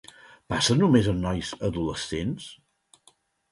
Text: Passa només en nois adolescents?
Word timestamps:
Passa 0.53 0.77
només 0.79 1.09
en 1.11 1.19
nois 1.27 1.53
adolescents? 1.71 2.51